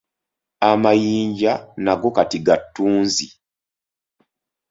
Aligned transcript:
Amayinja 0.69 1.53
nago 1.83 2.09
kati 2.15 2.37
ga 2.45 2.55
ttunzi. 2.61 3.27